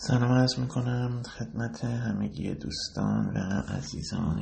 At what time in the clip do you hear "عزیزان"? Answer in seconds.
3.76-4.38